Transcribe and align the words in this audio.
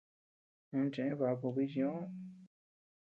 Ú 0.77 0.79
cheʼë 0.93 1.13
baku 1.19 1.47
bichñoʼö. 1.55 2.01